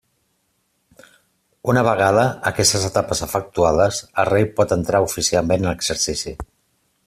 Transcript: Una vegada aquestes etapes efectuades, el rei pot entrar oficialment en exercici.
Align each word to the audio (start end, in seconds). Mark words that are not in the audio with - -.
Una 1.73 1.83
vegada 1.87 2.23
aquestes 2.51 2.87
etapes 2.89 3.21
efectuades, 3.27 4.01
el 4.23 4.29
rei 4.33 4.49
pot 4.61 4.75
entrar 4.77 5.07
oficialment 5.11 5.69
en 5.69 5.75
exercici. 5.79 6.39